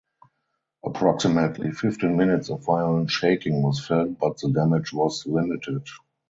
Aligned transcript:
Approximately 0.83 1.69
fifteen 1.73 2.17
minutes 2.17 2.49
of 2.49 2.65
violent 2.65 3.11
shaking 3.11 3.61
was 3.61 3.85
felt 3.85 4.17
but 4.17 4.35
the 4.39 4.49
damage 4.49 4.91
was 4.91 5.27
limited. 5.27 5.85